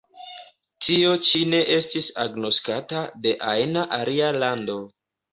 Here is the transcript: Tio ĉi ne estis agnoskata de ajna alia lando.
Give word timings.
Tio 0.85 1.09
ĉi 1.25 1.41
ne 1.49 1.59
estis 1.75 2.07
agnoskata 2.23 3.01
de 3.25 3.33
ajna 3.51 3.83
alia 3.99 4.31
lando. 4.45 4.79